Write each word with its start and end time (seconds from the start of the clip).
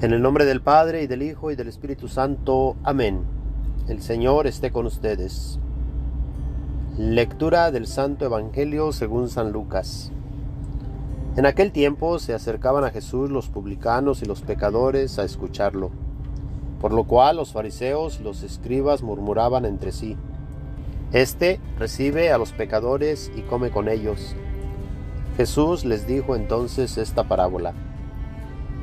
En 0.00 0.12
el 0.12 0.22
nombre 0.22 0.44
del 0.44 0.62
Padre 0.62 1.02
y 1.02 1.08
del 1.08 1.22
Hijo 1.22 1.50
y 1.50 1.56
del 1.56 1.66
Espíritu 1.66 2.06
Santo. 2.06 2.76
Amén. 2.84 3.24
El 3.88 4.00
Señor 4.00 4.46
esté 4.46 4.70
con 4.70 4.86
ustedes. 4.86 5.58
Lectura 6.96 7.72
del 7.72 7.88
Santo 7.88 8.24
Evangelio 8.24 8.92
según 8.92 9.28
San 9.28 9.50
Lucas. 9.50 10.12
En 11.34 11.46
aquel 11.46 11.72
tiempo 11.72 12.20
se 12.20 12.32
acercaban 12.32 12.84
a 12.84 12.90
Jesús 12.90 13.28
los 13.28 13.48
publicanos 13.48 14.22
y 14.22 14.26
los 14.26 14.42
pecadores 14.42 15.18
a 15.18 15.24
escucharlo, 15.24 15.90
por 16.80 16.92
lo 16.92 17.02
cual 17.02 17.34
los 17.34 17.52
fariseos 17.52 18.20
y 18.20 18.22
los 18.22 18.44
escribas 18.44 19.02
murmuraban 19.02 19.64
entre 19.64 19.90
sí. 19.90 20.16
Este 21.12 21.60
recibe 21.76 22.30
a 22.30 22.38
los 22.38 22.52
pecadores 22.52 23.32
y 23.34 23.40
come 23.40 23.72
con 23.72 23.88
ellos. 23.88 24.36
Jesús 25.36 25.84
les 25.84 26.06
dijo 26.06 26.36
entonces 26.36 26.98
esta 26.98 27.24
parábola. 27.24 27.74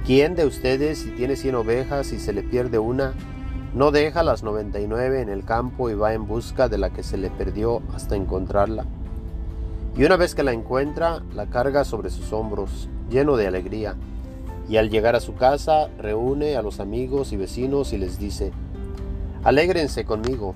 ¿Quién 0.05 0.35
de 0.35 0.45
ustedes, 0.45 0.99
si 0.99 1.09
tiene 1.09 1.35
cien 1.35 1.55
ovejas 1.55 2.13
y 2.13 2.19
se 2.19 2.31
le 2.31 2.43
pierde 2.43 2.77
una, 2.77 3.15
no 3.73 3.89
deja 3.89 4.21
las 4.21 4.43
noventa 4.43 4.79
y 4.79 4.85
nueve 4.85 5.19
en 5.19 5.29
el 5.29 5.43
campo 5.43 5.89
y 5.89 5.95
va 5.95 6.13
en 6.13 6.27
busca 6.27 6.69
de 6.69 6.77
la 6.77 6.91
que 6.91 7.01
se 7.01 7.17
le 7.17 7.31
perdió 7.31 7.81
hasta 7.91 8.15
encontrarla? 8.15 8.85
Y 9.97 10.03
una 10.03 10.15
vez 10.15 10.35
que 10.35 10.43
la 10.43 10.53
encuentra, 10.53 11.23
la 11.33 11.47
carga 11.47 11.83
sobre 11.85 12.11
sus 12.11 12.33
hombros, 12.33 12.87
lleno 13.09 13.35
de 13.35 13.47
alegría, 13.47 13.95
y 14.69 14.77
al 14.77 14.91
llegar 14.91 15.15
a 15.15 15.19
su 15.19 15.33
casa 15.33 15.89
reúne 15.97 16.55
a 16.55 16.61
los 16.61 16.79
amigos 16.79 17.33
y 17.33 17.37
vecinos 17.37 17.91
y 17.91 17.97
les 17.97 18.19
dice, 18.19 18.51
Alégrense 19.43 20.05
conmigo, 20.05 20.53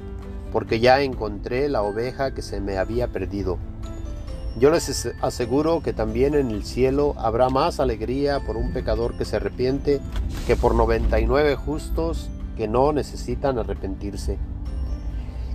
porque 0.51 0.79
ya 0.79 1.01
encontré 1.01 1.69
la 1.69 1.81
oveja 1.81 2.35
que 2.35 2.43
se 2.43 2.61
me 2.61 2.77
había 2.77 3.07
perdido. 3.07 3.57
Yo 4.59 4.71
les 4.71 5.07
aseguro 5.21 5.81
que 5.81 5.93
también 5.93 6.35
en 6.35 6.51
el 6.51 6.65
cielo 6.65 7.15
habrá 7.17 7.49
más 7.49 7.79
alegría 7.79 8.41
por 8.41 8.57
un 8.57 8.73
pecador 8.73 9.17
que 9.17 9.23
se 9.23 9.37
arrepiente 9.37 10.01
que 10.47 10.57
por 10.57 10.75
99 10.75 11.55
justos 11.55 12.29
que 12.57 12.67
no 12.67 12.91
necesitan 12.91 13.57
arrepentirse. 13.57 14.37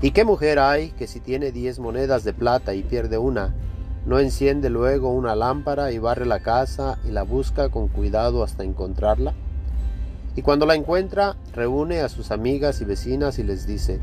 ¿Y 0.00 0.12
qué 0.12 0.24
mujer 0.24 0.58
hay 0.58 0.88
que 0.92 1.06
si 1.06 1.20
tiene 1.20 1.52
diez 1.52 1.78
monedas 1.78 2.24
de 2.24 2.33
plata 2.33 2.72
y 2.72 2.83
pierde 2.83 3.19
una, 3.19 3.55
no 4.06 4.20
enciende 4.20 4.70
luego 4.70 5.11
una 5.11 5.36
lámpara 5.36 5.92
y 5.92 5.98
barre 5.98 6.24
la 6.24 6.41
casa 6.41 6.98
y 7.05 7.11
la 7.11 7.24
busca 7.24 7.68
con 7.68 7.89
cuidado 7.89 8.42
hasta 8.42 8.64
encontrarla? 8.64 9.34
Y 10.34 10.41
cuando 10.41 10.64
la 10.64 10.77
encuentra, 10.77 11.36
reúne 11.52 12.00
a 12.00 12.08
sus 12.08 12.30
amigas 12.30 12.80
y 12.80 12.86
vecinas 12.86 13.39
y 13.39 13.42
les 13.42 13.66
dice, 13.66 14.00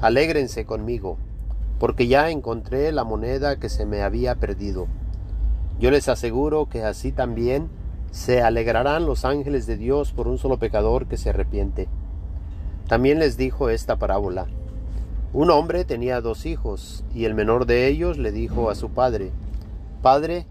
Alégrense 0.00 0.64
conmigo, 0.64 1.18
porque 1.80 2.06
ya 2.06 2.28
encontré 2.28 2.92
la 2.92 3.04
moneda 3.04 3.56
que 3.56 3.70
se 3.70 3.86
me 3.86 4.02
había 4.02 4.34
perdido. 4.34 4.86
Yo 5.80 5.90
les 5.90 6.10
aseguro 6.10 6.68
que 6.68 6.84
así 6.84 7.10
también 7.10 7.70
se 8.10 8.42
alegrarán 8.42 9.06
los 9.06 9.24
ángeles 9.24 9.66
de 9.66 9.78
Dios 9.78 10.12
por 10.12 10.28
un 10.28 10.36
solo 10.36 10.58
pecador 10.58 11.06
que 11.06 11.16
se 11.16 11.30
arrepiente. 11.30 11.88
También 12.86 13.18
les 13.18 13.38
dijo 13.38 13.70
esta 13.70 13.96
parábola. 13.96 14.46
Un 15.32 15.50
hombre 15.50 15.86
tenía 15.86 16.20
dos 16.20 16.44
hijos, 16.44 17.02
y 17.14 17.24
el 17.24 17.34
menor 17.34 17.64
de 17.64 17.86
ellos 17.86 18.18
le 18.18 18.30
dijo 18.30 18.68
a 18.68 18.74
su 18.74 18.90
padre, 18.90 19.30
Padre, 20.02 20.46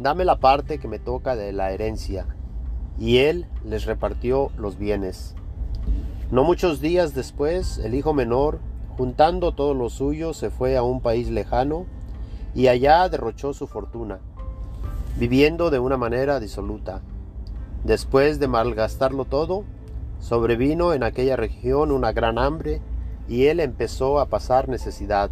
dame 0.00 0.24
la 0.24 0.40
parte 0.40 0.78
que 0.78 0.88
me 0.88 0.98
toca 0.98 1.36
de 1.36 1.52
la 1.52 1.70
herencia. 1.70 2.26
Y 2.98 3.18
él 3.18 3.46
les 3.64 3.84
repartió 3.84 4.50
los 4.58 4.76
bienes. 4.76 5.36
No 6.32 6.42
muchos 6.42 6.80
días 6.80 7.14
después, 7.14 7.78
el 7.78 7.94
hijo 7.94 8.12
menor 8.12 8.58
Juntando 8.96 9.52
todo 9.52 9.74
lo 9.74 9.90
suyo, 9.90 10.34
se 10.34 10.50
fue 10.50 10.76
a 10.76 10.84
un 10.84 11.00
país 11.00 11.28
lejano 11.28 11.86
y 12.54 12.68
allá 12.68 13.08
derrochó 13.08 13.52
su 13.52 13.66
fortuna, 13.66 14.20
viviendo 15.16 15.70
de 15.70 15.80
una 15.80 15.96
manera 15.96 16.38
disoluta. 16.38 17.00
Después 17.82 18.38
de 18.38 18.46
malgastarlo 18.46 19.24
todo, 19.24 19.64
sobrevino 20.20 20.92
en 20.92 21.02
aquella 21.02 21.34
región 21.34 21.90
una 21.90 22.12
gran 22.12 22.38
hambre 22.38 22.80
y 23.28 23.46
él 23.46 23.58
empezó 23.58 24.20
a 24.20 24.26
pasar 24.26 24.68
necesidad. 24.68 25.30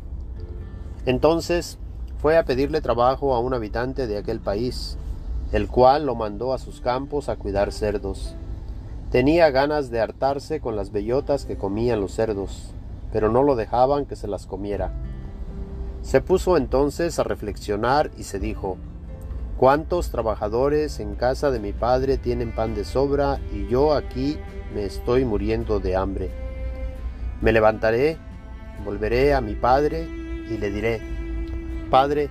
Entonces 1.07 1.79
fue 2.19 2.37
a 2.37 2.45
pedirle 2.45 2.81
trabajo 2.81 3.33
a 3.33 3.39
un 3.39 3.55
habitante 3.55 4.09
de 4.09 4.19
aquel 4.19 4.41
país, 4.41 4.99
el 5.53 5.69
cual 5.69 6.05
lo 6.05 6.17
mandó 6.17 6.53
a 6.53 6.59
sus 6.59 6.81
campos 6.81 7.29
a 7.29 7.37
cuidar 7.37 7.71
cerdos. 7.71 8.35
Tenía 9.13 9.51
ganas 9.51 9.91
de 9.93 10.01
hartarse 10.01 10.61
con 10.61 10.75
las 10.75 10.91
bellotas 10.91 11.45
que 11.45 11.57
comían 11.57 12.01
los 12.01 12.13
cerdos 12.13 12.75
pero 13.13 13.31
no 13.31 13.43
lo 13.43 13.55
dejaban 13.55 14.07
que 14.07 14.17
se 14.17 14.27
las 14.27 14.47
comiera. 14.47 14.93
Se 16.01 16.21
puso 16.21 16.57
entonces 16.57 17.19
a 17.19 17.25
reflexionar 17.25 18.11
y 18.17 18.25
se 18.25 18.41
dijo, 18.41 18.79
¿Cuántos 19.63 20.11
trabajadores 20.11 20.99
en 20.99 21.15
casa 21.15 21.53
de 21.53 21.61
mi 21.61 21.73
padre 21.73 22.19
tienen 22.19 22.53
pan 22.53 22.75
de 22.75 22.85
sobra 22.85 23.39
y 23.53 23.69
yo 23.69 23.95
aquí 23.95 24.37
me 24.75 24.85
estoy 24.85 25.25
muriendo 25.25 25.79
de 25.79 25.95
hambre? 25.95 26.31
Me 27.41 27.53
levantaré, 27.53 28.17
volveré 28.85 29.35
a 29.35 29.41
mi 29.41 29.55
padre 29.55 30.09
y 30.51 30.57
le 30.59 30.71
diré, 30.71 31.01
Padre, 31.91 32.31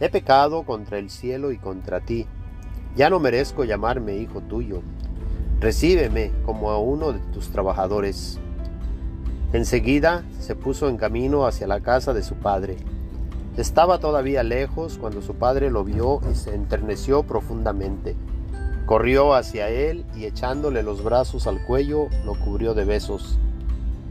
he 0.00 0.08
pecado 0.08 0.64
contra 0.64 0.98
el 0.98 1.10
cielo 1.10 1.52
y 1.52 1.58
contra 1.58 2.00
ti, 2.00 2.26
ya 2.96 3.08
no 3.08 3.20
merezco 3.20 3.64
llamarme 3.64 4.16
hijo 4.16 4.40
tuyo, 4.40 4.82
recíbeme 5.60 6.32
como 6.44 6.70
a 6.70 6.78
uno 6.78 7.12
de 7.12 7.20
tus 7.32 7.50
trabajadores. 7.50 8.40
Enseguida 9.52 10.24
se 10.38 10.54
puso 10.54 10.90
en 10.90 10.98
camino 10.98 11.46
hacia 11.46 11.66
la 11.66 11.80
casa 11.80 12.12
de 12.12 12.22
su 12.22 12.34
padre. 12.34 12.76
Estaba 13.56 13.98
todavía 13.98 14.42
lejos 14.42 14.98
cuando 14.98 15.22
su 15.22 15.36
padre 15.36 15.70
lo 15.70 15.84
vio 15.84 16.20
y 16.30 16.34
se 16.34 16.54
enterneció 16.54 17.22
profundamente. 17.22 18.14
Corrió 18.84 19.34
hacia 19.34 19.70
él 19.70 20.04
y 20.14 20.26
echándole 20.26 20.82
los 20.82 21.02
brazos 21.02 21.46
al 21.46 21.64
cuello 21.64 22.08
lo 22.26 22.34
cubrió 22.34 22.74
de 22.74 22.84
besos. 22.84 23.38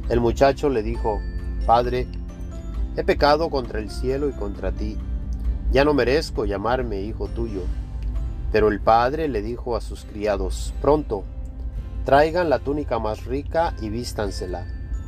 El 0.09 0.21
muchacho 0.21 0.69
le 0.69 0.81
dijo, 0.81 1.19
Padre, 1.67 2.07
he 2.95 3.03
pecado 3.03 3.51
contra 3.51 3.79
el 3.79 3.91
cielo 3.91 4.29
y 4.29 4.31
contra 4.31 4.71
ti. 4.71 4.97
Ya 5.71 5.85
no 5.85 5.93
merezco 5.93 6.45
llamarme 6.45 7.01
hijo 7.01 7.27
tuyo. 7.27 7.61
Pero 8.51 8.69
el 8.69 8.79
padre 8.79 9.27
le 9.27 9.43
dijo 9.43 9.75
a 9.75 9.81
sus 9.81 10.03
criados, 10.05 10.73
Pronto, 10.81 11.25
traigan 12.05 12.49
la 12.49 12.57
túnica 12.57 12.97
más 12.97 13.25
rica 13.25 13.75
y 13.81 13.89
vístansela 13.89 14.76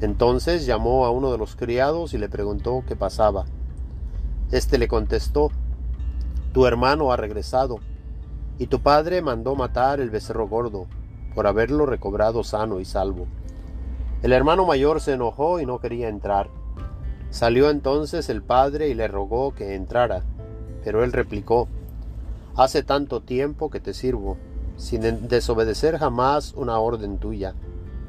Entonces 0.00 0.66
llamó 0.66 1.06
a 1.06 1.10
uno 1.10 1.32
de 1.32 1.38
los 1.38 1.56
criados 1.56 2.12
y 2.12 2.18
le 2.18 2.28
preguntó 2.28 2.84
qué 2.86 2.96
pasaba. 2.96 3.46
Este 4.50 4.76
le 4.76 4.88
contestó, 4.88 5.50
Tu 6.52 6.66
hermano 6.66 7.12
ha 7.12 7.16
regresado, 7.16 7.78
y 8.58 8.66
tu 8.66 8.80
padre 8.80 9.22
mandó 9.22 9.54
matar 9.54 10.00
el 10.00 10.10
becerro 10.10 10.48
gordo, 10.48 10.86
por 11.34 11.46
haberlo 11.46 11.86
recobrado 11.86 12.44
sano 12.44 12.78
y 12.78 12.84
salvo. 12.84 13.26
El 14.22 14.32
hermano 14.32 14.66
mayor 14.66 15.00
se 15.00 15.12
enojó 15.12 15.60
y 15.60 15.66
no 15.66 15.78
quería 15.78 16.08
entrar. 16.08 16.50
Salió 17.30 17.70
entonces 17.70 18.28
el 18.28 18.42
padre 18.42 18.88
y 18.88 18.94
le 18.94 19.08
rogó 19.08 19.54
que 19.54 19.74
entrara, 19.74 20.24
pero 20.84 21.04
él 21.04 21.12
replicó, 21.12 21.68
Hace 22.54 22.82
tanto 22.82 23.20
tiempo 23.20 23.70
que 23.70 23.80
te 23.80 23.92
sirvo, 23.92 24.36
sin 24.76 25.28
desobedecer 25.28 25.98
jamás 25.98 26.52
una 26.54 26.78
orden 26.78 27.18
tuya 27.18 27.54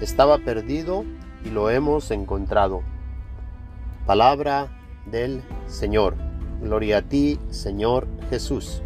estaba 0.00 0.38
perdido 0.38 1.04
y 1.44 1.50
lo 1.50 1.70
hemos 1.70 2.10
encontrado. 2.10 2.82
Palabra 4.06 4.68
del 5.06 5.42
Señor. 5.66 6.16
Gloria 6.62 6.98
a 6.98 7.02
ti, 7.02 7.38
Señor 7.50 8.06
Jesús. 8.30 8.82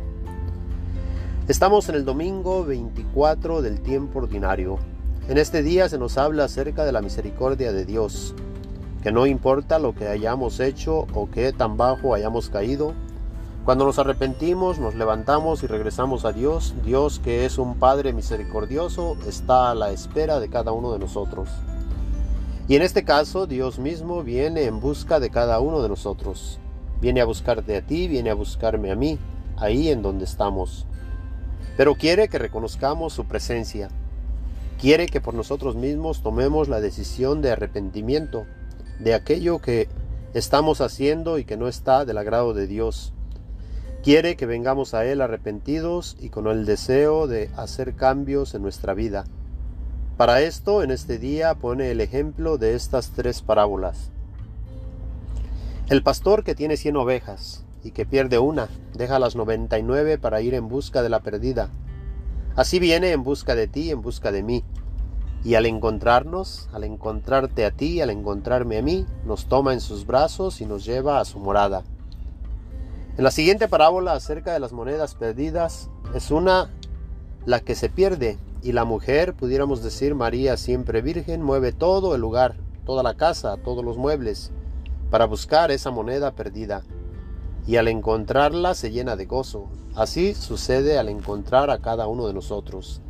Estamos 1.48 1.88
en 1.88 1.96
el 1.96 2.04
domingo 2.04 2.64
24 2.64 3.62
del 3.62 3.80
tiempo 3.80 4.20
ordinario. 4.20 4.78
En 5.28 5.38
este 5.38 5.62
día 5.62 5.88
se 5.88 5.98
nos 5.98 6.18
habla 6.18 6.44
acerca 6.44 6.84
de 6.84 6.92
la 6.92 7.02
misericordia 7.02 7.72
de 7.72 7.84
Dios, 7.84 8.34
que 9.02 9.12
no 9.12 9.26
importa 9.26 9.78
lo 9.78 9.94
que 9.94 10.08
hayamos 10.08 10.60
hecho 10.60 11.06
o 11.14 11.30
que 11.30 11.52
tan 11.52 11.76
bajo 11.76 12.14
hayamos 12.14 12.48
caído, 12.48 12.94
cuando 13.64 13.84
nos 13.84 14.00
arrepentimos, 14.00 14.80
nos 14.80 14.96
levantamos 14.96 15.62
y 15.62 15.68
regresamos 15.68 16.24
a 16.24 16.32
Dios, 16.32 16.74
Dios 16.84 17.20
que 17.20 17.44
es 17.44 17.58
un 17.58 17.76
Padre 17.78 18.12
misericordioso, 18.12 19.16
está 19.28 19.70
a 19.70 19.74
la 19.76 19.92
espera 19.92 20.40
de 20.40 20.50
cada 20.50 20.72
uno 20.72 20.92
de 20.92 20.98
nosotros. 20.98 21.48
Y 22.66 22.74
en 22.74 22.82
este 22.82 23.04
caso, 23.04 23.46
Dios 23.46 23.78
mismo 23.78 24.24
viene 24.24 24.64
en 24.64 24.80
busca 24.80 25.20
de 25.20 25.30
cada 25.30 25.60
uno 25.60 25.80
de 25.80 25.88
nosotros. 25.88 26.58
Viene 27.00 27.20
a 27.20 27.24
buscarte 27.24 27.76
a 27.76 27.82
ti, 27.82 28.08
viene 28.08 28.30
a 28.30 28.34
buscarme 28.34 28.90
a 28.90 28.96
mí, 28.96 29.20
ahí 29.56 29.90
en 29.90 30.02
donde 30.02 30.24
estamos. 30.24 30.84
Pero 31.76 31.94
quiere 31.94 32.26
que 32.26 32.38
reconozcamos 32.38 33.12
su 33.12 33.26
presencia. 33.26 33.90
Quiere 34.80 35.06
que 35.06 35.20
por 35.20 35.34
nosotros 35.34 35.76
mismos 35.76 36.22
tomemos 36.24 36.68
la 36.68 36.80
decisión 36.80 37.42
de 37.42 37.52
arrepentimiento 37.52 38.44
de 38.98 39.14
aquello 39.14 39.60
que 39.60 39.88
estamos 40.34 40.80
haciendo 40.80 41.38
y 41.38 41.44
que 41.44 41.56
no 41.56 41.68
está 41.68 42.04
del 42.04 42.18
agrado 42.18 42.54
de 42.54 42.66
Dios 42.66 43.12
Quiere 44.02 44.34
que 44.34 44.46
vengamos 44.46 44.94
a 44.94 45.04
Él 45.04 45.20
arrepentidos 45.20 46.16
y 46.18 46.30
con 46.30 46.48
el 46.48 46.66
deseo 46.66 47.28
de 47.28 47.50
hacer 47.56 47.94
cambios 47.94 48.52
en 48.56 48.62
nuestra 48.62 48.94
vida. 48.94 49.26
Para 50.16 50.40
esto, 50.40 50.82
en 50.82 50.90
este 50.90 51.18
día 51.18 51.54
pone 51.54 51.92
el 51.92 52.00
ejemplo 52.00 52.58
de 52.58 52.74
estas 52.74 53.12
tres 53.12 53.42
parábolas. 53.42 54.10
El 55.88 56.02
pastor 56.02 56.42
que 56.42 56.56
tiene 56.56 56.76
cien 56.76 56.96
ovejas 56.96 57.64
y 57.84 57.92
que 57.92 58.04
pierde 58.04 58.40
una, 58.40 58.68
deja 58.92 59.20
las 59.20 59.36
noventa 59.36 59.78
y 59.78 59.84
nueve 59.84 60.18
para 60.18 60.40
ir 60.40 60.54
en 60.54 60.68
busca 60.68 61.00
de 61.02 61.08
la 61.08 61.20
perdida. 61.20 61.70
Así 62.56 62.80
viene 62.80 63.12
en 63.12 63.22
busca 63.22 63.54
de 63.54 63.68
ti, 63.68 63.92
en 63.92 64.02
busca 64.02 64.32
de 64.32 64.42
mí. 64.42 64.64
Y 65.44 65.54
al 65.54 65.64
encontrarnos, 65.64 66.68
al 66.72 66.82
encontrarte 66.82 67.64
a 67.64 67.70
ti, 67.70 68.00
al 68.00 68.10
encontrarme 68.10 68.78
a 68.78 68.82
mí, 68.82 69.06
nos 69.24 69.46
toma 69.46 69.72
en 69.72 69.80
sus 69.80 70.06
brazos 70.06 70.60
y 70.60 70.66
nos 70.66 70.84
lleva 70.84 71.20
a 71.20 71.24
su 71.24 71.38
morada. 71.38 71.84
En 73.18 73.24
la 73.24 73.30
siguiente 73.30 73.68
parábola 73.68 74.14
acerca 74.14 74.54
de 74.54 74.60
las 74.60 74.72
monedas 74.72 75.14
perdidas 75.14 75.90
es 76.14 76.30
una 76.30 76.70
la 77.44 77.60
que 77.60 77.74
se 77.74 77.90
pierde 77.90 78.38
y 78.62 78.72
la 78.72 78.86
mujer, 78.86 79.34
pudiéramos 79.34 79.82
decir 79.82 80.14
María 80.14 80.56
siempre 80.56 81.02
virgen, 81.02 81.42
mueve 81.42 81.72
todo 81.72 82.14
el 82.14 82.22
lugar, 82.22 82.56
toda 82.86 83.02
la 83.02 83.14
casa, 83.14 83.58
todos 83.58 83.84
los 83.84 83.98
muebles 83.98 84.50
para 85.10 85.26
buscar 85.26 85.70
esa 85.70 85.90
moneda 85.90 86.32
perdida 86.32 86.84
y 87.66 87.76
al 87.76 87.88
encontrarla 87.88 88.74
se 88.74 88.90
llena 88.90 89.14
de 89.14 89.26
gozo. 89.26 89.68
Así 89.94 90.32
sucede 90.34 90.98
al 90.98 91.10
encontrar 91.10 91.68
a 91.68 91.82
cada 91.82 92.06
uno 92.06 92.26
de 92.26 92.32
nosotros. 92.32 93.02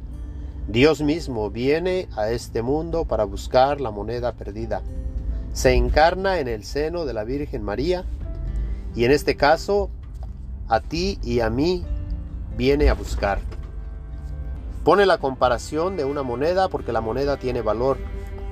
Dios 0.66 1.00
mismo 1.00 1.48
viene 1.50 2.08
a 2.16 2.30
este 2.30 2.62
mundo 2.62 3.04
para 3.04 3.22
buscar 3.22 3.80
la 3.80 3.92
moneda 3.92 4.32
perdida. 4.32 4.82
Se 5.52 5.74
encarna 5.74 6.40
en 6.40 6.48
el 6.48 6.64
seno 6.64 7.04
de 7.04 7.12
la 7.12 7.22
Virgen 7.22 7.62
María 7.62 8.04
y 8.94 9.04
en 9.04 9.10
este 9.10 9.36
caso, 9.36 9.90
a 10.68 10.80
ti 10.80 11.18
y 11.22 11.40
a 11.40 11.50
mí 11.50 11.84
viene 12.56 12.88
a 12.88 12.94
buscar. 12.94 13.40
Pone 14.84 15.06
la 15.06 15.18
comparación 15.18 15.96
de 15.96 16.04
una 16.04 16.22
moneda 16.22 16.68
porque 16.68 16.92
la 16.92 17.00
moneda 17.00 17.36
tiene 17.36 17.62
valor. 17.62 17.98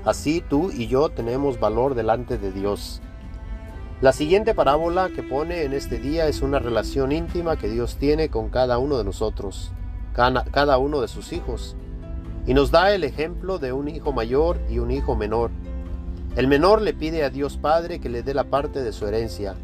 Así 0.04 0.42
tú 0.48 0.70
y 0.70 0.86
yo 0.86 1.08
tenemos 1.08 1.58
valor 1.60 1.94
delante 1.94 2.38
de 2.38 2.52
Dios. 2.52 3.02
La 4.00 4.12
siguiente 4.12 4.54
parábola 4.54 5.10
que 5.14 5.22
pone 5.22 5.64
en 5.64 5.74
este 5.74 5.98
día 5.98 6.26
es 6.26 6.40
una 6.40 6.58
relación 6.58 7.12
íntima 7.12 7.58
que 7.58 7.68
Dios 7.68 7.96
tiene 7.96 8.30
con 8.30 8.48
cada 8.48 8.78
uno 8.78 8.96
de 8.96 9.04
nosotros, 9.04 9.72
cada 10.14 10.78
uno 10.78 11.02
de 11.02 11.08
sus 11.08 11.34
hijos, 11.34 11.76
y 12.46 12.54
nos 12.54 12.70
da 12.70 12.94
el 12.94 13.04
ejemplo 13.04 13.58
de 13.58 13.74
un 13.74 13.88
hijo 13.88 14.12
mayor 14.12 14.58
y 14.70 14.78
un 14.78 14.90
hijo 14.90 15.16
menor. 15.16 15.50
El 16.34 16.48
menor 16.48 16.80
le 16.80 16.94
pide 16.94 17.24
a 17.24 17.30
Dios 17.30 17.58
Padre 17.58 18.00
que 18.00 18.08
le 18.08 18.22
dé 18.22 18.32
la 18.32 18.44
parte 18.44 18.82
de 18.82 18.92
su 18.92 19.06
herencia, 19.06 19.54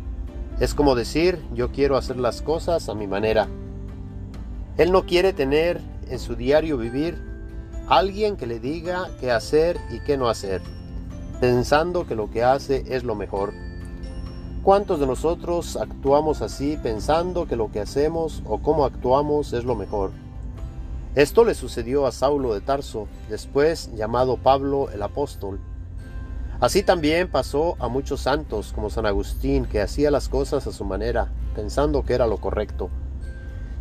es 0.58 0.75
como 0.75 0.94
decir, 0.94 1.44
yo 1.55 1.70
quiero 1.70 1.97
hacer 1.97 2.17
las 2.17 2.41
cosas 2.41 2.88
a 2.88 2.94
mi 2.94 3.06
manera. 3.06 3.47
Él 4.79 4.91
no 4.91 5.05
quiere 5.05 5.32
tener 5.32 5.81
en 6.08 6.19
su 6.19 6.35
diario 6.35 6.79
vivir 6.79 7.23
alguien 7.88 8.37
que 8.37 8.47
le 8.47 8.58
diga 8.58 9.11
qué 9.20 9.31
hacer 9.31 9.79
y 9.91 10.00
qué 10.00 10.17
no 10.17 10.29
hacer, 10.29 10.62
pensando 11.41 12.06
que 12.06 12.14
lo 12.14 12.31
que 12.31 12.43
hace 12.43 12.85
es 12.88 13.05
lo 13.05 13.14
mejor. 13.14 13.53
¿Cuántos 14.62 14.99
de 14.99 15.06
nosotros 15.06 15.76
actuamos 15.76 16.43
así 16.43 16.79
pensando 16.82 17.47
que 17.47 17.55
lo 17.55 17.70
que 17.70 17.81
hacemos 17.81 18.43
o 18.47 18.58
cómo 18.58 18.85
actuamos 18.85 19.53
es 19.53 19.64
lo 19.64 19.76
mejor? 19.76 20.11
Esto 21.14 21.44
le 21.44 21.55
sucedió 21.55 22.06
a 22.06 22.12
Saulo 22.12 22.53
de 22.53 22.61
Tarso, 22.61 23.08
después 23.29 23.94
llamado 23.94 24.37
Pablo 24.38 24.91
el 24.91 25.03
apóstol, 25.03 25.61
Así 26.58 26.82
también 26.82 27.29
pasó 27.29 27.76
a 27.81 27.88
muchos 27.88 28.23
santos 28.23 28.73
como 28.73 28.88
San 28.88 29.05
Agustín, 29.05 29.67
que 29.67 29.82
hacía 29.82 30.11
las 30.11 30.31
cosas 30.31 30.67
a 30.67 30.73
su 30.73 30.87
manera, 30.87 31.31
pensando 31.55 32.03
que 32.03 32.14
era 32.14 32.26
lo 32.26 32.38
correcto. 32.38 32.88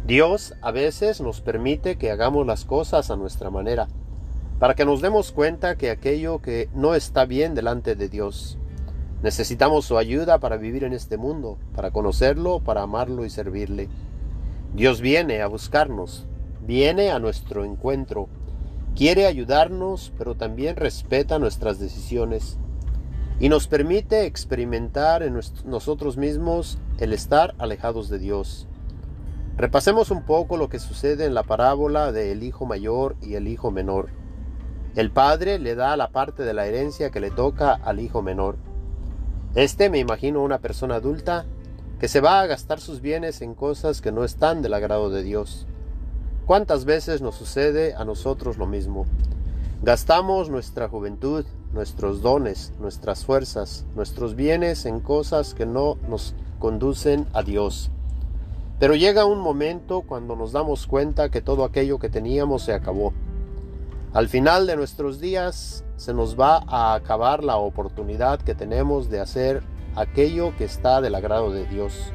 Dios 0.06 0.54
a 0.62 0.72
veces 0.72 1.22
nos 1.22 1.40
permite 1.40 1.98
que 1.98 2.12
hagamos 2.12 2.46
las 2.46 2.66
cosas 2.66 3.10
a 3.12 3.16
nuestra 3.16 3.50
manera, 3.50 3.88
para 4.60 4.76
que 4.76 4.84
nos 4.84 5.02
demos 5.02 5.32
cuenta 5.32 5.78
que 5.78 5.90
aquello 5.90 6.42
que 6.42 6.70
no 6.76 6.96
está 6.96 7.26
bien 7.26 7.56
delante 7.56 7.96
de 7.96 8.10
Dios. 8.10 8.58
Necesitamos 9.24 9.86
su 9.86 9.98
ayuda 9.98 10.40
para 10.40 10.58
vivir 10.58 10.84
en 10.84 10.92
este 10.92 11.16
mundo, 11.16 11.58
para 11.74 11.92
conocerlo, 11.92 12.60
para 12.60 12.82
amarlo 12.82 13.24
y 13.24 13.30
servirle. 13.30 13.88
Dios 14.74 15.00
viene 15.00 15.42
a 15.42 15.48
buscarnos, 15.48 16.28
viene 16.60 17.12
a 17.12 17.20
nuestro 17.20 17.64
encuentro, 17.64 18.28
quiere 18.98 19.28
ayudarnos, 19.28 20.12
pero 20.18 20.36
también 20.36 20.76
respeta 20.76 21.40
nuestras 21.40 21.80
decisiones 21.80 22.60
y 23.40 23.50
nos 23.50 23.68
permite 23.68 24.26
experimentar 24.26 25.24
en 25.24 25.40
nosotros 25.66 26.18
mismos 26.18 26.80
el 26.98 27.14
estar 27.14 27.54
alejados 27.58 28.10
de 28.10 28.20
Dios. 28.20 28.68
Repasemos 29.58 30.12
un 30.12 30.24
poco 30.24 30.58
lo 30.58 30.70
que 30.70 30.80
sucede 30.80 31.26
en 31.26 31.34
la 31.34 31.44
parábola 31.44 32.12
del 32.12 32.44
hijo 32.44 32.66
mayor 32.66 33.16
y 33.22 33.36
el 33.36 33.48
hijo 33.48 33.72
menor. 33.72 34.10
El 34.96 35.12
padre 35.12 35.60
le 35.60 35.76
da 35.76 35.98
la 35.98 36.10
parte 36.10 36.44
de 36.44 36.54
la 36.54 36.66
herencia 36.66 37.10
que 37.10 37.20
le 37.20 37.32
toca 37.32 37.74
al 37.74 38.00
hijo 38.00 38.22
menor. 38.22 38.58
Este 39.56 39.90
me 39.90 40.00
imagino 40.00 40.42
una 40.42 40.60
persona 40.60 40.96
adulta 40.96 41.46
que 42.00 42.08
se 42.08 42.22
va 42.22 42.42
a 42.42 42.48
gastar 42.48 42.80
sus 42.80 43.02
bienes 43.02 43.42
en 43.42 43.56
cosas 43.56 44.02
que 44.02 44.12
no 44.12 44.24
están 44.24 44.62
del 44.62 44.74
agrado 44.74 45.10
de 45.10 45.24
Dios. 45.24 45.68
¿Cuántas 46.46 46.86
veces 46.86 47.22
nos 47.22 47.36
sucede 47.36 47.96
a 47.96 48.06
nosotros 48.06 48.58
lo 48.58 48.68
mismo? 48.68 49.06
Gastamos 49.82 50.50
nuestra 50.50 50.90
juventud, 50.90 51.46
nuestros 51.76 52.22
dones, 52.22 52.72
nuestras 52.80 53.26
fuerzas, 53.26 53.86
nuestros 53.96 54.36
bienes 54.36 54.86
en 54.86 55.02
cosas 55.02 55.54
que 55.54 55.66
no 55.66 55.98
nos 56.08 56.34
conducen 56.58 57.28
a 57.34 57.44
Dios. 57.44 57.92
Pero 58.80 58.96
llega 58.96 59.26
un 59.26 59.40
momento 59.40 60.02
cuando 60.02 60.36
nos 60.36 60.54
damos 60.54 60.88
cuenta 60.88 61.30
que 61.30 61.42
todo 61.42 61.66
aquello 61.66 62.00
que 62.00 62.10
teníamos 62.10 62.64
se 62.64 62.74
acabó. 62.74 63.14
Al 64.14 64.30
final 64.30 64.66
de 64.68 64.78
nuestros 64.78 65.20
días 65.20 65.84
se 65.98 66.14
nos 66.14 66.40
va 66.40 66.64
a 66.68 66.94
acabar 66.96 67.44
la 67.44 67.58
oportunidad 67.58 68.40
que 68.40 68.56
tenemos 68.56 69.10
de 69.10 69.20
hacer 69.20 69.62
aquello 69.96 70.56
que 70.58 70.64
está 70.64 71.02
del 71.02 71.16
agrado 71.16 71.52
de 71.52 71.66
Dios. 71.66 72.14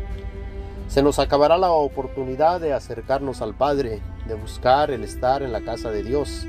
Se 0.88 1.02
nos 1.02 1.18
acabará 1.18 1.58
la 1.58 1.70
oportunidad 1.70 2.60
de 2.60 2.72
acercarnos 2.72 3.42
al 3.42 3.54
Padre, 3.54 4.00
de 4.26 4.34
buscar 4.34 4.90
el 4.90 5.04
estar 5.04 5.42
en 5.42 5.52
la 5.52 5.60
casa 5.60 5.90
de 5.90 6.02
Dios, 6.02 6.46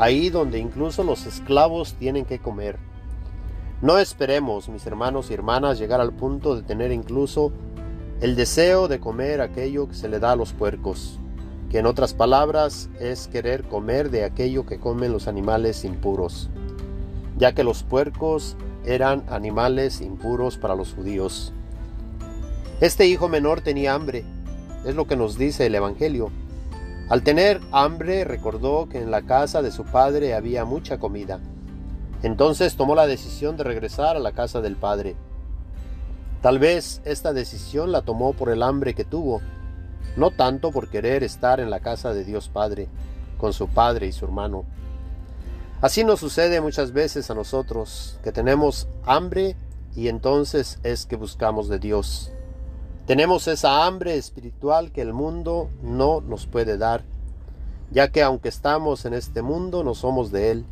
ahí 0.00 0.30
donde 0.30 0.58
incluso 0.58 1.04
los 1.04 1.26
esclavos 1.26 1.94
tienen 1.94 2.24
que 2.24 2.38
comer. 2.38 2.78
No 3.82 3.98
esperemos, 3.98 4.70
mis 4.70 4.86
hermanos 4.86 5.30
y 5.30 5.34
hermanas, 5.34 5.78
llegar 5.78 6.00
al 6.00 6.14
punto 6.14 6.56
de 6.56 6.62
tener 6.62 6.90
incluso 6.90 7.52
el 8.22 8.34
deseo 8.34 8.88
de 8.88 8.98
comer 8.98 9.42
aquello 9.42 9.88
que 9.88 9.94
se 9.94 10.08
le 10.08 10.18
da 10.18 10.32
a 10.32 10.36
los 10.36 10.54
puercos, 10.54 11.18
que 11.70 11.78
en 11.78 11.86
otras 11.86 12.14
palabras 12.14 12.88
es 12.98 13.28
querer 13.28 13.64
comer 13.64 14.10
de 14.10 14.24
aquello 14.24 14.64
que 14.64 14.80
comen 14.80 15.12
los 15.12 15.28
animales 15.28 15.84
impuros, 15.84 16.48
ya 17.36 17.52
que 17.52 17.62
los 17.62 17.82
puercos 17.82 18.56
eran 18.86 19.22
animales 19.28 20.00
impuros 20.00 20.56
para 20.56 20.74
los 20.74 20.94
judíos. 20.94 21.52
Este 22.80 23.06
hijo 23.06 23.28
menor 23.28 23.60
tenía 23.60 23.92
hambre, 23.92 24.24
es 24.86 24.94
lo 24.94 25.06
que 25.06 25.16
nos 25.16 25.36
dice 25.36 25.66
el 25.66 25.74
Evangelio, 25.74 26.30
al 27.10 27.24
tener 27.24 27.60
hambre 27.72 28.22
recordó 28.22 28.88
que 28.88 28.98
en 29.02 29.10
la 29.10 29.22
casa 29.22 29.62
de 29.62 29.72
su 29.72 29.84
padre 29.84 30.32
había 30.34 30.64
mucha 30.64 30.98
comida. 30.98 31.40
Entonces 32.22 32.76
tomó 32.76 32.94
la 32.94 33.08
decisión 33.08 33.56
de 33.56 33.64
regresar 33.64 34.16
a 34.16 34.20
la 34.20 34.30
casa 34.30 34.60
del 34.60 34.76
padre. 34.76 35.16
Tal 36.40 36.60
vez 36.60 37.02
esta 37.04 37.32
decisión 37.32 37.90
la 37.90 38.02
tomó 38.02 38.32
por 38.32 38.48
el 38.48 38.62
hambre 38.62 38.94
que 38.94 39.04
tuvo, 39.04 39.40
no 40.16 40.30
tanto 40.30 40.70
por 40.70 40.88
querer 40.88 41.24
estar 41.24 41.58
en 41.58 41.68
la 41.68 41.80
casa 41.80 42.14
de 42.14 42.24
Dios 42.24 42.48
Padre, 42.48 42.88
con 43.38 43.52
su 43.52 43.66
padre 43.66 44.06
y 44.06 44.12
su 44.12 44.24
hermano. 44.24 44.64
Así 45.80 46.04
nos 46.04 46.20
sucede 46.20 46.60
muchas 46.60 46.92
veces 46.92 47.28
a 47.28 47.34
nosotros, 47.34 48.20
que 48.22 48.30
tenemos 48.30 48.86
hambre 49.04 49.56
y 49.96 50.06
entonces 50.06 50.78
es 50.84 51.06
que 51.06 51.16
buscamos 51.16 51.68
de 51.68 51.80
Dios. 51.80 52.30
Tenemos 53.06 53.48
esa 53.48 53.86
hambre 53.86 54.16
espiritual 54.16 54.92
que 54.92 55.00
el 55.00 55.12
mundo 55.12 55.70
no 55.82 56.20
nos 56.20 56.46
puede 56.46 56.78
dar, 56.78 57.02
ya 57.90 58.12
que 58.12 58.22
aunque 58.22 58.48
estamos 58.48 59.04
en 59.04 59.14
este 59.14 59.42
mundo, 59.42 59.82
no 59.82 59.94
somos 59.94 60.30
de 60.30 60.50
Él. 60.52 60.66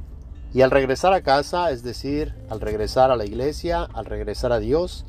Y 0.55 0.63
al 0.63 0.71
regresar 0.71 1.13
a 1.13 1.23
casa, 1.23 1.71
es 1.73 1.83
decir, 1.83 2.35
al 2.49 2.61
regresar 2.61 3.11
a 3.11 3.17
la 3.17 3.27
iglesia, 3.27 3.89
al 3.93 4.05
regresar 4.05 4.53
a 4.53 4.61
Dios, 4.61 5.05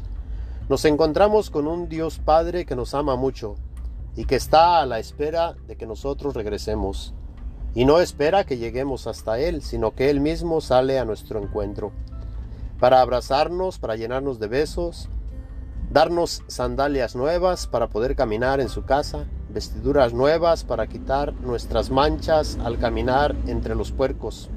nos 0.69 0.85
encontramos 0.85 1.49
con 1.49 1.67
un 1.67 1.87
Dios 1.87 2.19
Padre 2.19 2.65
que 2.65 2.75
nos 2.75 2.93
ama 2.93 3.15
mucho 3.15 3.55
y 4.15 4.25
que 4.25 4.35
está 4.35 4.81
a 4.81 4.85
la 4.85 4.99
espera 4.99 5.55
de 5.67 5.77
que 5.77 5.85
nosotros 5.85 6.33
regresemos. 6.33 7.13
Y 7.75 7.85
no 7.85 7.99
espera 7.99 8.43
que 8.43 8.57
lleguemos 8.57 9.07
hasta 9.07 9.39
Él, 9.39 9.61
sino 9.61 9.95
que 9.95 10.09
Él 10.09 10.19
mismo 10.19 10.61
sale 10.61 10.97
a 10.99 11.05
nuestro 11.05 11.41
encuentro, 11.41 11.91
para 12.79 13.01
abrazarnos, 13.01 13.77
para 13.77 13.95
llenarnos 13.95 14.39
de 14.39 14.47
besos, 14.47 15.09
darnos 15.91 16.43
sandalias 16.47 17.15
nuevas 17.15 17.65
para 17.65 17.87
poder 17.87 18.15
caminar 18.15 18.59
en 18.59 18.69
su 18.69 18.83
casa, 18.83 19.25
vestiduras 19.49 20.13
nuevas 20.13 20.63
para 20.63 20.87
quitar 20.87 21.33
nuestras 21.41 21.89
manchas 21.89 22.57
al 22.63 22.77
caminar 22.77 23.35
entre 23.47 23.73
los 23.73 23.91
puercos, 23.91 24.49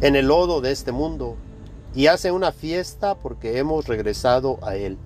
en 0.00 0.14
el 0.14 0.28
lodo 0.28 0.60
de 0.60 0.70
este 0.70 0.92
mundo, 0.92 1.36
y 1.94 2.06
hace 2.06 2.30
una 2.30 2.52
fiesta 2.52 3.16
porque 3.16 3.58
hemos 3.58 3.88
regresado 3.88 4.58
a 4.62 4.76
Él. 4.76 4.96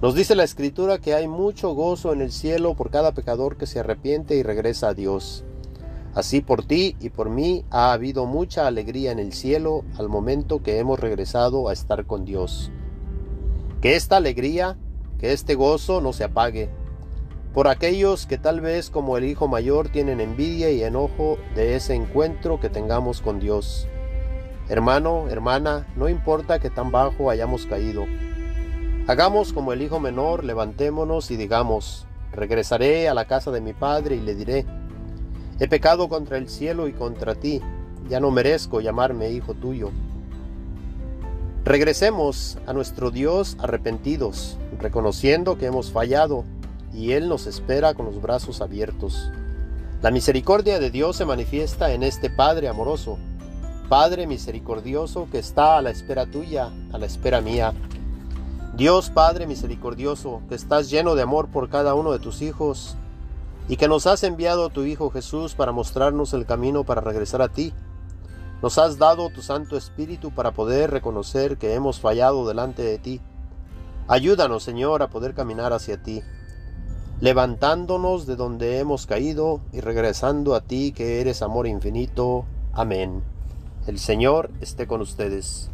Nos 0.00 0.14
dice 0.14 0.34
la 0.34 0.44
Escritura 0.44 0.98
que 0.98 1.14
hay 1.14 1.28
mucho 1.28 1.74
gozo 1.74 2.12
en 2.12 2.22
el 2.22 2.32
cielo 2.32 2.74
por 2.74 2.90
cada 2.90 3.12
pecador 3.12 3.56
que 3.56 3.66
se 3.66 3.80
arrepiente 3.80 4.34
y 4.34 4.42
regresa 4.42 4.88
a 4.88 4.94
Dios. 4.94 5.44
Así 6.14 6.40
por 6.40 6.64
ti 6.64 6.96
y 7.00 7.10
por 7.10 7.30
mí 7.30 7.64
ha 7.70 7.92
habido 7.92 8.26
mucha 8.26 8.66
alegría 8.66 9.12
en 9.12 9.18
el 9.18 9.32
cielo 9.32 9.84
al 9.98 10.08
momento 10.08 10.62
que 10.62 10.78
hemos 10.78 10.98
regresado 10.98 11.68
a 11.68 11.72
estar 11.72 12.06
con 12.06 12.24
Dios. 12.24 12.72
Que 13.82 13.96
esta 13.96 14.18
alegría, 14.18 14.76
que 15.18 15.32
este 15.32 15.56
gozo 15.56 16.00
no 16.00 16.12
se 16.12 16.22
apague, 16.22 16.70
por 17.52 17.66
aquellos 17.66 18.26
que 18.26 18.38
tal 18.38 18.60
vez 18.60 18.90
como 18.90 19.16
el 19.16 19.24
hijo 19.24 19.48
mayor 19.48 19.88
tienen 19.88 20.20
envidia 20.20 20.70
y 20.70 20.84
enojo 20.84 21.36
de 21.56 21.74
ese 21.74 21.94
encuentro 21.94 22.60
que 22.60 22.68
tengamos 22.68 23.20
con 23.20 23.40
Dios. 23.40 23.88
Hermano, 24.68 25.28
hermana, 25.28 25.88
no 25.96 26.08
importa 26.08 26.60
que 26.60 26.70
tan 26.70 26.92
bajo 26.92 27.28
hayamos 27.28 27.66
caído. 27.66 28.04
Hagamos 29.08 29.52
como 29.52 29.72
el 29.72 29.82
hijo 29.82 29.98
menor, 29.98 30.44
levantémonos 30.44 31.32
y 31.32 31.36
digamos, 31.36 32.06
regresaré 32.30 33.08
a 33.08 33.14
la 33.14 33.24
casa 33.24 33.50
de 33.50 33.60
mi 33.60 33.72
padre 33.72 34.14
y 34.14 34.20
le 34.20 34.36
diré, 34.36 34.64
he 35.58 35.66
pecado 35.66 36.08
contra 36.08 36.38
el 36.38 36.48
cielo 36.48 36.86
y 36.86 36.92
contra 36.92 37.34
ti, 37.34 37.60
ya 38.08 38.20
no 38.20 38.30
merezco 38.30 38.80
llamarme 38.80 39.30
hijo 39.30 39.54
tuyo. 39.54 39.90
Regresemos 41.64 42.58
a 42.66 42.72
nuestro 42.72 43.12
Dios 43.12 43.56
arrepentidos, 43.60 44.58
reconociendo 44.80 45.58
que 45.58 45.66
hemos 45.66 45.92
fallado 45.92 46.44
y 46.92 47.12
Él 47.12 47.28
nos 47.28 47.46
espera 47.46 47.94
con 47.94 48.06
los 48.06 48.20
brazos 48.20 48.60
abiertos. 48.60 49.30
La 50.02 50.10
misericordia 50.10 50.80
de 50.80 50.90
Dios 50.90 51.16
se 51.16 51.24
manifiesta 51.24 51.92
en 51.92 52.02
este 52.02 52.30
Padre 52.30 52.66
amoroso, 52.66 53.16
Padre 53.88 54.26
misericordioso 54.26 55.28
que 55.30 55.38
está 55.38 55.78
a 55.78 55.82
la 55.82 55.90
espera 55.90 56.26
tuya, 56.26 56.72
a 56.92 56.98
la 56.98 57.06
espera 57.06 57.40
mía. 57.40 57.72
Dios 58.74 59.10
Padre 59.10 59.46
misericordioso, 59.46 60.42
que 60.48 60.56
estás 60.56 60.90
lleno 60.90 61.14
de 61.14 61.22
amor 61.22 61.46
por 61.46 61.68
cada 61.68 61.94
uno 61.94 62.10
de 62.10 62.18
tus 62.18 62.42
hijos 62.42 62.96
y 63.68 63.76
que 63.76 63.86
nos 63.86 64.08
has 64.08 64.24
enviado 64.24 64.66
a 64.66 64.70
tu 64.70 64.82
Hijo 64.82 65.10
Jesús 65.10 65.54
para 65.54 65.70
mostrarnos 65.70 66.34
el 66.34 66.44
camino 66.44 66.82
para 66.82 67.00
regresar 67.00 67.40
a 67.40 67.50
ti. 67.50 67.72
Nos 68.62 68.78
has 68.78 68.96
dado 68.96 69.28
tu 69.30 69.42
Santo 69.42 69.76
Espíritu 69.76 70.32
para 70.32 70.52
poder 70.52 70.90
reconocer 70.90 71.58
que 71.58 71.74
hemos 71.74 72.00
fallado 72.00 72.46
delante 72.46 72.82
de 72.82 72.98
ti. 72.98 73.20
Ayúdanos, 74.08 74.62
Señor, 74.62 75.02
a 75.02 75.10
poder 75.10 75.34
caminar 75.34 75.72
hacia 75.72 76.02
ti 76.02 76.22
levantándonos 77.22 78.26
de 78.26 78.34
donde 78.34 78.80
hemos 78.80 79.06
caído 79.06 79.60
y 79.72 79.78
regresando 79.78 80.56
a 80.56 80.60
ti 80.60 80.90
que 80.90 81.20
eres 81.20 81.40
amor 81.40 81.68
infinito. 81.68 82.44
Amén. 82.72 83.22
El 83.86 84.00
Señor 84.00 84.50
esté 84.60 84.88
con 84.88 85.00
ustedes. 85.00 85.70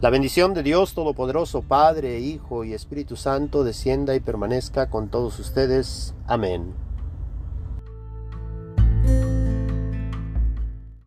La 0.00 0.08
bendición 0.08 0.54
de 0.54 0.62
Dios 0.62 0.94
Todopoderoso, 0.94 1.60
Padre, 1.60 2.18
Hijo 2.20 2.64
y 2.64 2.72
Espíritu 2.72 3.14
Santo, 3.14 3.62
descienda 3.62 4.14
y 4.14 4.20
permanezca 4.20 4.88
con 4.88 5.08
todos 5.08 5.38
ustedes. 5.38 6.14
Amén. 6.26 6.83